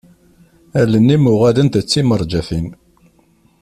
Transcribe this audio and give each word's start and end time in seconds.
Allen-im 0.79 1.23
uɣalent 1.33 1.79
d 1.83 1.85
timerjatin. 1.91 2.67